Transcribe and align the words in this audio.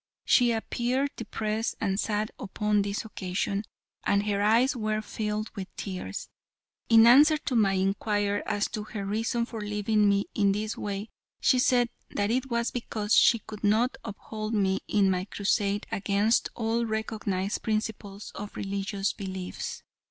She 0.25 0.51
appeared 0.51 1.11
depressed 1.15 1.75
and 1.79 1.99
sad 1.99 2.31
upon 2.39 2.81
this 2.81 3.05
occasion, 3.05 3.65
and 4.03 4.25
her 4.25 4.41
eyes 4.41 4.75
were 4.75 4.99
filled 4.99 5.51
with 5.55 5.67
tears. 5.75 6.27
In 6.89 7.05
answer 7.05 7.37
to 7.37 7.55
my 7.55 7.73
inquiry, 7.73 8.41
as 8.47 8.67
to 8.69 8.83
her 8.83 9.05
reason 9.05 9.45
for 9.45 9.61
leaving 9.61 10.09
me 10.09 10.25
in 10.33 10.53
this 10.53 10.75
way, 10.75 11.11
she 11.39 11.59
said 11.59 11.89
that 12.09 12.31
it 12.31 12.49
was 12.49 12.71
because 12.71 13.13
she 13.13 13.43
could 13.45 13.63
not 13.63 13.95
uphold 14.03 14.55
me 14.55 14.79
in 14.87 15.11
my 15.11 15.25
crusade 15.25 15.85
against 15.91 16.49
all 16.55 16.83
recognized 16.83 17.61
principles 17.61 18.31
of 18.33 18.55
religious 18.55 19.13
beliefs. 19.13 19.83